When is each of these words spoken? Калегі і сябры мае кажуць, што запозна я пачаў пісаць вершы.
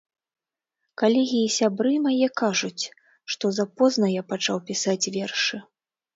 Калегі 1.01 1.39
і 1.47 1.51
сябры 1.57 1.91
мае 2.05 2.27
кажуць, 2.41 2.83
што 3.35 3.45
запозна 3.59 4.11
я 4.19 4.27
пачаў 4.33 4.57
пісаць 4.73 5.09
вершы. 5.21 5.63